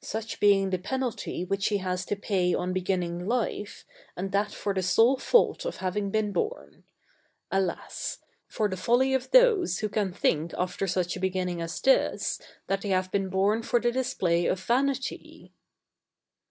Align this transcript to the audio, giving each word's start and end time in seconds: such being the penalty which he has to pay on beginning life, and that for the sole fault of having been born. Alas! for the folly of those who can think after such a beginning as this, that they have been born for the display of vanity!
such 0.00 0.40
being 0.40 0.70
the 0.70 0.78
penalty 0.78 1.44
which 1.44 1.66
he 1.68 1.76
has 1.76 2.06
to 2.06 2.16
pay 2.16 2.54
on 2.54 2.72
beginning 2.72 3.26
life, 3.26 3.84
and 4.16 4.32
that 4.32 4.50
for 4.50 4.72
the 4.72 4.82
sole 4.82 5.18
fault 5.18 5.66
of 5.66 5.76
having 5.84 6.10
been 6.10 6.32
born. 6.32 6.84
Alas! 7.52 8.20
for 8.48 8.70
the 8.70 8.76
folly 8.78 9.12
of 9.12 9.30
those 9.32 9.80
who 9.80 9.90
can 9.90 10.14
think 10.14 10.54
after 10.56 10.86
such 10.86 11.14
a 11.14 11.20
beginning 11.20 11.60
as 11.60 11.78
this, 11.82 12.40
that 12.68 12.80
they 12.80 12.88
have 12.88 13.10
been 13.12 13.28
born 13.28 13.62
for 13.62 13.78
the 13.78 13.92
display 13.92 14.46
of 14.46 14.58
vanity! 14.60 15.52